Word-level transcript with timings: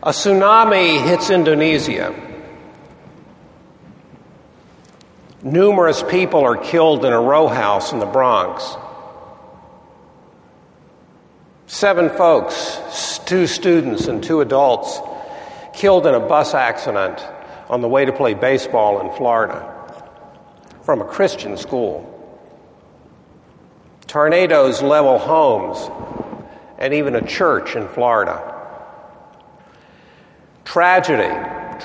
A 0.00 0.10
tsunami 0.10 1.04
hits 1.04 1.28
Indonesia. 1.28 2.14
Numerous 5.42 6.04
people 6.04 6.40
are 6.44 6.56
killed 6.56 7.04
in 7.04 7.12
a 7.12 7.20
row 7.20 7.48
house 7.48 7.92
in 7.92 7.98
the 7.98 8.06
Bronx. 8.06 8.76
Seven 11.66 12.10
folks, 12.10 13.18
two 13.26 13.48
students 13.48 14.06
and 14.06 14.22
two 14.22 14.40
adults, 14.40 15.00
killed 15.74 16.06
in 16.06 16.14
a 16.14 16.20
bus 16.20 16.54
accident 16.54 17.20
on 17.68 17.80
the 17.80 17.88
way 17.88 18.04
to 18.04 18.12
play 18.12 18.34
baseball 18.34 19.00
in 19.00 19.16
Florida 19.16 19.74
from 20.82 21.00
a 21.00 21.04
Christian 21.04 21.56
school. 21.56 22.14
Tornadoes 24.06 24.80
level 24.80 25.18
homes 25.18 25.90
and 26.78 26.94
even 26.94 27.16
a 27.16 27.26
church 27.26 27.74
in 27.74 27.88
Florida. 27.88 28.57
Tragedy, 30.78 31.34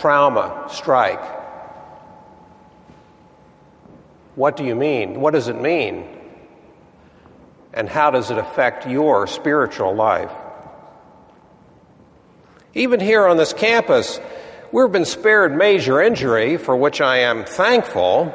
trauma, 0.02 0.68
strike. 0.70 1.20
What 4.36 4.56
do 4.56 4.64
you 4.64 4.76
mean? 4.76 5.20
What 5.20 5.34
does 5.34 5.48
it 5.48 5.60
mean? 5.60 6.06
And 7.74 7.90
how 7.90 8.12
does 8.12 8.30
it 8.30 8.38
affect 8.38 8.86
your 8.86 9.26
spiritual 9.26 9.96
life? 9.96 10.30
Even 12.76 13.00
here 13.00 13.26
on 13.26 13.38
this 13.38 13.52
campus, 13.52 14.20
we've 14.72 14.92
been 14.92 15.06
spared 15.06 15.58
major 15.58 16.00
injury, 16.00 16.58
for 16.58 16.76
which 16.76 17.02
I 17.02 17.22
am 17.22 17.46
thankful. 17.46 18.32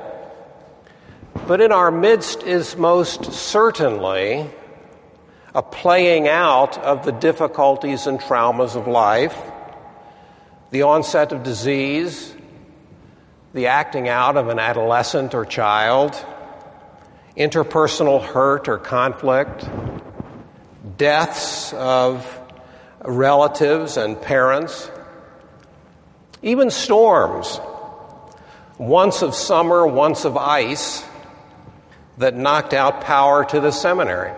But 1.46 1.60
in 1.60 1.70
our 1.70 1.92
midst 1.92 2.42
is 2.42 2.76
most 2.76 3.32
certainly 3.32 4.50
a 5.54 5.62
playing 5.62 6.26
out 6.26 6.78
of 6.78 7.04
the 7.04 7.12
difficulties 7.12 8.08
and 8.08 8.18
traumas 8.18 8.74
of 8.74 8.88
life, 8.88 9.40
the 10.70 10.82
onset 10.82 11.32
of 11.32 11.42
disease, 11.42 12.34
the 13.54 13.68
acting 13.68 14.08
out 14.08 14.36
of 14.36 14.48
an 14.48 14.58
adolescent 14.58 15.34
or 15.34 15.44
child, 15.44 16.12
interpersonal 17.36 18.22
hurt 18.22 18.68
or 18.68 18.78
conflict, 18.78 19.68
deaths 20.96 21.72
of 21.72 22.38
relatives 23.02 23.96
and 23.96 24.20
parents, 24.20 24.90
even 26.42 26.70
storms, 26.70 27.60
once 28.76 29.22
of 29.22 29.34
summer, 29.34 29.86
once 29.86 30.24
of 30.24 30.36
ice, 30.36 31.04
that 32.18 32.34
knocked 32.34 32.74
out 32.74 33.00
power 33.00 33.44
to 33.44 33.60
the 33.60 33.70
seminary. 33.70 34.32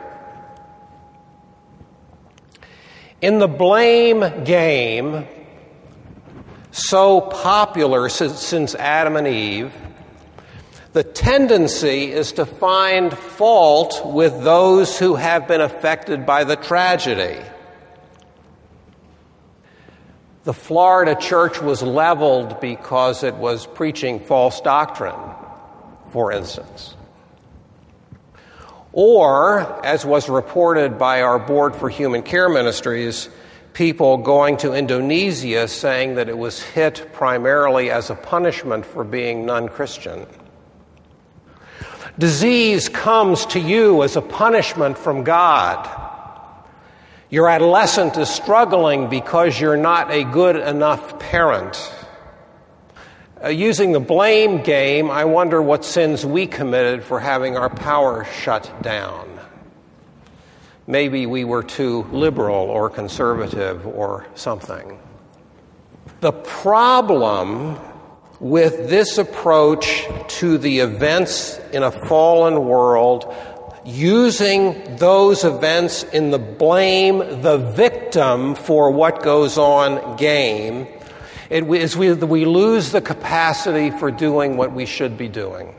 In 3.21 3.39
the 3.39 3.49
blame 3.49 4.45
game, 4.45 5.27
so 6.73 7.21
popular 7.21 8.09
since 8.09 8.41
since 8.41 8.75
Adam 8.75 9.17
and 9.17 9.27
Eve, 9.27 9.73
the 10.93 11.05
tendency 11.05 12.11
is 12.13 12.33
to 12.33 12.47
find 12.47 13.17
fault 13.17 14.03
with 14.05 14.43
those 14.43 14.99
who 14.99 15.15
have 15.15 15.47
been 15.47 15.61
affected 15.61 16.27
by 16.27 16.45
the 16.45 16.57
tragedy. 16.57 17.41
The 20.43 20.55
Florida 20.55 21.15
church 21.15 21.61
was 21.61 21.83
leveled 21.83 22.61
because 22.61 23.23
it 23.23 23.35
was 23.35 23.67
preaching 23.67 24.21
false 24.21 24.61
doctrine, 24.61 25.21
for 26.13 26.33
instance. 26.33 26.97
Or, 28.93 29.85
as 29.85 30.05
was 30.05 30.29
reported 30.29 30.99
by 30.99 31.23
our 31.23 31.39
Board 31.39 31.77
for 31.77 31.89
Human 31.89 32.23
Care 32.23 32.49
Ministries, 32.49 33.29
people 33.73 34.19
going 34.19 34.57
to 34.59 34.75
Indonesia 34.75 35.69
saying 35.69 36.17
that 36.17 36.29
it 36.29 36.37
was 36.37 36.63
hit 36.63 37.11
primarily 37.13 37.91
as 37.91 38.11
a 38.11 38.15
punishment 38.15 38.85
for 38.85 39.05
being 39.05 39.47
non 39.47 39.69
Christian. 39.69 40.27
Disease 42.19 42.89
comes 42.89 43.47
to 43.47 43.61
you 43.61 44.03
as 44.03 44.17
a 44.17 44.23
punishment 44.23 44.99
from 44.99 45.25
God. 45.25 45.89
Your 47.31 47.49
adolescent 47.49 48.19
is 48.19 48.29
struggling 48.29 49.09
because 49.09 49.59
you're 49.59 49.77
not 49.77 50.11
a 50.11 50.25
good 50.25 50.57
enough 50.57 51.19
parent. 51.19 51.79
Uh, 53.43 53.49
using 53.49 53.93
the 53.93 54.01
blame 54.01 54.63
game, 54.63 55.11
I 55.11 55.25
wonder 55.25 55.63
what 55.63 55.85
sins 55.85 56.27
we 56.27 56.47
committed 56.47 57.03
for 57.03 57.21
having 57.21 57.57
our 57.57 57.71
power 57.71 58.27
shut 58.43 58.71
down. 58.83 59.40
Maybe 60.91 61.25
we 61.27 61.45
were 61.45 61.63
too 61.63 62.03
liberal 62.13 62.69
or 62.69 62.91
conservative 62.91 63.87
or 63.87 64.27
something. 64.35 64.99
The 66.21 66.33
problem 66.33 67.79
with 68.41 68.91
this 68.91 69.17
approach 69.17 70.05
to 70.41 70.59
the 70.59 70.81
events 70.81 71.59
in 71.73 71.83
a 71.83 71.91
fallen 71.91 72.65
world 72.67 73.33
using 73.85 74.97
those 74.97 75.45
events 75.45 76.03
in 76.03 76.31
the 76.31 76.39
blame 76.39 77.19
the 77.41 77.57
victim 77.57 78.55
for 78.55 78.91
what 78.91 79.23
goes 79.23 79.57
on 79.57 80.17
game 80.17 80.87
it 81.51 81.65
is 81.65 81.97
we, 81.97 82.13
we 82.13 82.45
lose 82.45 82.93
the 82.93 83.01
capacity 83.01 83.91
for 83.91 84.13
doing 84.13 84.57
what 84.57 84.73
we 84.73 84.87
should 84.87 85.19
be 85.19 85.29
doing. 85.29 85.75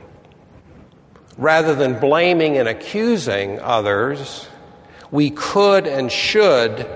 Rather 1.37 1.73
than 1.73 1.97
blaming 1.97 2.57
and 2.57 2.67
accusing 2.67 3.57
others, 3.61 4.49
we 5.11 5.29
could 5.29 5.87
and 5.87 6.11
should 6.11 6.87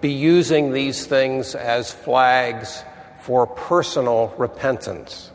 be 0.00 0.12
using 0.12 0.72
these 0.72 1.06
things 1.06 1.54
as 1.54 1.92
flags 1.92 2.84
for 3.22 3.46
personal 3.46 4.32
repentance. 4.38 5.30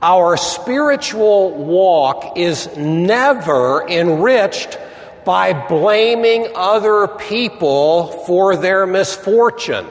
Our 0.00 0.36
spiritual 0.36 1.50
walk 1.52 2.36
is 2.36 2.74
never 2.76 3.86
enriched 3.88 4.78
by 5.24 5.52
blaming 5.68 6.48
other 6.54 7.08
people 7.08 8.08
for 8.26 8.56
their 8.56 8.86
misfortune. 8.86 9.86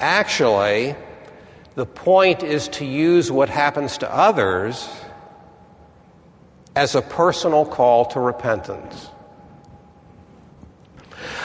Actually, 0.00 0.94
the 1.74 1.86
point 1.86 2.42
is 2.42 2.68
to 2.68 2.84
use 2.84 3.30
what 3.30 3.48
happens 3.48 3.98
to 3.98 4.14
others 4.14 4.88
as 6.76 6.94
a 6.94 7.02
personal 7.02 7.64
call 7.64 8.04
to 8.04 8.20
repentance. 8.20 9.08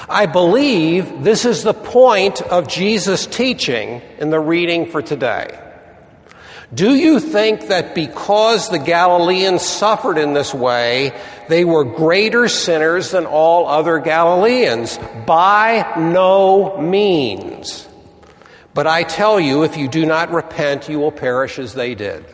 I 0.09 0.25
believe 0.25 1.23
this 1.23 1.45
is 1.45 1.63
the 1.63 1.73
point 1.73 2.41
of 2.41 2.67
Jesus' 2.67 3.25
teaching 3.25 4.01
in 4.19 4.29
the 4.29 4.39
reading 4.41 4.91
for 4.91 5.01
today. 5.01 5.57
Do 6.73 6.95
you 6.95 7.19
think 7.19 7.67
that 7.67 7.95
because 7.95 8.69
the 8.69 8.79
Galileans 8.79 9.61
suffered 9.61 10.17
in 10.17 10.33
this 10.33 10.53
way, 10.53 11.17
they 11.47 11.65
were 11.65 11.83
greater 11.83 12.47
sinners 12.49 13.11
than 13.11 13.25
all 13.25 13.67
other 13.67 13.99
Galileans? 13.99 14.97
By 15.25 15.93
no 15.97 16.77
means. 16.77 17.87
But 18.73 18.87
I 18.87 19.03
tell 19.03 19.39
you, 19.39 19.63
if 19.63 19.77
you 19.77 19.87
do 19.87 20.05
not 20.05 20.31
repent, 20.31 20.89
you 20.89 20.99
will 20.99 21.11
perish 21.11 21.59
as 21.59 21.73
they 21.73 21.95
did. 21.95 22.25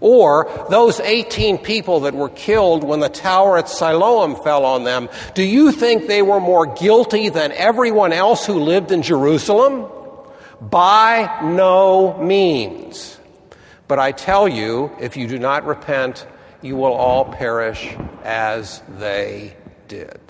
Or 0.00 0.66
those 0.70 0.98
18 0.98 1.58
people 1.58 2.00
that 2.00 2.14
were 2.14 2.30
killed 2.30 2.84
when 2.84 3.00
the 3.00 3.10
tower 3.10 3.58
at 3.58 3.68
Siloam 3.68 4.34
fell 4.34 4.64
on 4.64 4.84
them, 4.84 5.08
do 5.34 5.42
you 5.42 5.72
think 5.72 6.06
they 6.06 6.22
were 6.22 6.40
more 6.40 6.66
guilty 6.66 7.28
than 7.28 7.52
everyone 7.52 8.12
else 8.12 8.46
who 8.46 8.60
lived 8.60 8.92
in 8.92 9.02
Jerusalem? 9.02 9.86
By 10.60 11.40
no 11.42 12.16
means. 12.18 13.18
But 13.88 13.98
I 13.98 14.12
tell 14.12 14.48
you, 14.48 14.90
if 15.00 15.16
you 15.16 15.26
do 15.26 15.38
not 15.38 15.66
repent, 15.66 16.26
you 16.62 16.76
will 16.76 16.92
all 16.92 17.24
perish 17.24 17.94
as 18.24 18.82
they 18.98 19.56
did. 19.88 20.20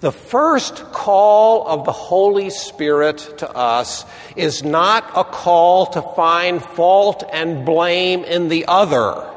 The 0.00 0.12
first 0.12 0.92
call 0.92 1.66
of 1.66 1.86
the 1.86 1.92
Holy 1.92 2.50
Spirit 2.50 3.18
to 3.38 3.50
us 3.50 4.04
is 4.36 4.62
not 4.62 5.10
a 5.16 5.24
call 5.24 5.86
to 5.86 6.02
find 6.02 6.62
fault 6.62 7.24
and 7.32 7.64
blame 7.64 8.22
in 8.24 8.48
the 8.48 8.66
other. 8.68 9.32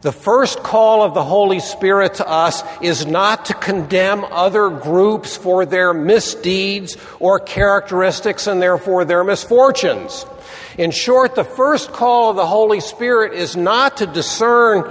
The 0.00 0.12
first 0.12 0.62
call 0.62 1.02
of 1.02 1.12
the 1.12 1.22
Holy 1.22 1.60
Spirit 1.60 2.14
to 2.14 2.26
us 2.26 2.64
is 2.80 3.04
not 3.04 3.44
to 3.46 3.54
condemn 3.54 4.24
other 4.24 4.70
groups 4.70 5.36
for 5.36 5.66
their 5.66 5.92
misdeeds 5.92 6.96
or 7.18 7.38
characteristics 7.38 8.46
and 8.46 8.62
therefore 8.62 9.04
their 9.04 9.24
misfortunes. 9.24 10.24
In 10.78 10.90
short, 10.90 11.34
the 11.34 11.44
first 11.44 11.92
call 11.92 12.30
of 12.30 12.36
the 12.36 12.46
Holy 12.46 12.80
Spirit 12.80 13.34
is 13.34 13.56
not 13.56 13.98
to 13.98 14.06
discern 14.06 14.90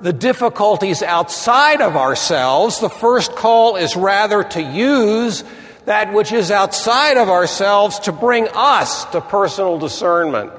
the 0.00 0.12
difficulties 0.12 1.02
outside 1.02 1.80
of 1.80 1.96
ourselves. 1.96 2.80
The 2.80 2.90
first 2.90 3.34
call 3.34 3.76
is 3.76 3.96
rather 3.96 4.44
to 4.44 4.62
use 4.62 5.44
that 5.86 6.12
which 6.12 6.32
is 6.32 6.50
outside 6.50 7.16
of 7.16 7.28
ourselves 7.28 8.00
to 8.00 8.12
bring 8.12 8.48
us 8.52 9.04
to 9.06 9.20
personal 9.20 9.78
discernment, 9.78 10.52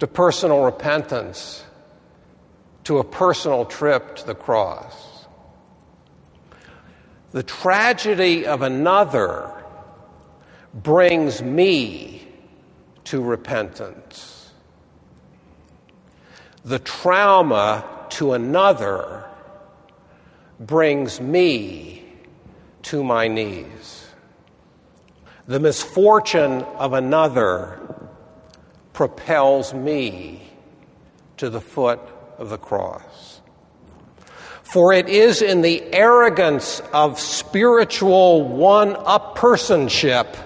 to 0.00 0.06
personal 0.06 0.64
repentance, 0.64 1.64
to 2.84 2.98
a 2.98 3.04
personal 3.04 3.64
trip 3.64 4.16
to 4.16 4.26
the 4.26 4.34
cross. 4.34 5.26
The 7.32 7.42
tragedy 7.42 8.46
of 8.46 8.62
another 8.62 9.52
brings 10.72 11.42
me 11.42 12.26
to 13.04 13.22
repentance. 13.22 14.50
The 16.64 16.78
trauma 16.78 17.95
to 18.10 18.32
another 18.32 19.24
brings 20.58 21.20
me 21.20 22.04
to 22.82 23.04
my 23.04 23.28
knees. 23.28 24.06
The 25.46 25.60
misfortune 25.60 26.62
of 26.62 26.92
another 26.92 27.80
propels 28.92 29.74
me 29.74 30.50
to 31.36 31.50
the 31.50 31.60
foot 31.60 32.00
of 32.38 32.48
the 32.48 32.58
cross. 32.58 33.40
For 34.62 34.92
it 34.92 35.08
is 35.08 35.42
in 35.42 35.62
the 35.62 35.82
arrogance 35.92 36.80
of 36.92 37.20
spiritual 37.20 38.42
one 38.42 38.96
up 38.96 39.38
personship 39.38 40.36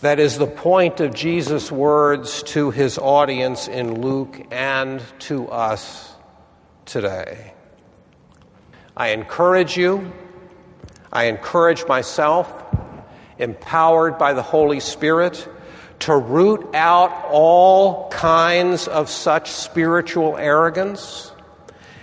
that 0.00 0.18
is 0.18 0.38
the 0.38 0.46
point 0.46 1.00
of 1.00 1.14
Jesus' 1.14 1.70
words 1.70 2.42
to 2.44 2.70
his 2.70 2.98
audience 2.98 3.68
in 3.68 4.00
Luke 4.00 4.46
and 4.50 5.02
to 5.20 5.48
us 5.48 6.11
today. 6.84 7.54
I 8.96 9.08
encourage 9.08 9.76
you, 9.76 10.12
I 11.12 11.24
encourage 11.24 11.86
myself, 11.86 12.50
empowered 13.38 14.18
by 14.18 14.32
the 14.34 14.42
Holy 14.42 14.80
Spirit, 14.80 15.48
to 16.00 16.16
root 16.16 16.74
out 16.74 17.26
all 17.30 18.08
kinds 18.10 18.88
of 18.88 19.08
such 19.08 19.50
spiritual 19.50 20.36
arrogance 20.36 21.32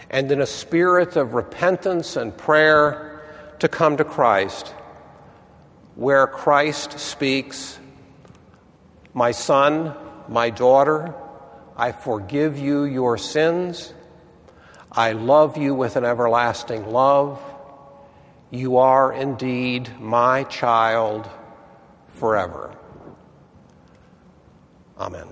and 0.10 0.32
in 0.32 0.42
a 0.42 0.46
spirit 0.46 1.16
of 1.16 1.34
repentance 1.34 2.16
and 2.16 2.36
prayer 2.36 3.22
to 3.60 3.68
come 3.68 3.98
to 3.98 4.04
Christ, 4.04 4.70
where 5.96 6.26
Christ 6.28 6.98
speaks, 7.00 7.78
My 9.14 9.32
son, 9.32 9.96
my 10.28 10.50
daughter, 10.50 11.14
I 11.76 11.92
forgive 11.92 12.58
you 12.58 12.86
your 12.86 13.18
sins. 13.18 13.94
I 14.92 15.12
love 15.12 15.58
you 15.58 15.76
with 15.76 15.96
an 15.96 16.06
everlasting 16.06 16.92
love. 16.92 17.40
You 18.52 18.78
are 18.78 19.14
indeed 19.14 20.00
my 20.00 20.44
child 20.46 21.30
forever. 22.08 22.76
Amen. 24.98 25.28